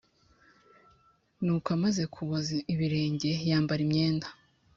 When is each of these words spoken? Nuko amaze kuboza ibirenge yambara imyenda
Nuko 1.43 1.67
amaze 1.77 2.03
kuboza 2.13 2.55
ibirenge 2.73 3.29
yambara 3.49 3.81
imyenda 3.87 4.27